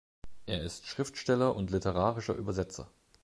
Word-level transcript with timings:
Er 0.47 0.63
ist 0.63 0.87
Schriftsteller 0.87 1.55
und 1.55 1.69
literarischer 1.69 2.33
Übersetzer. 2.33 2.89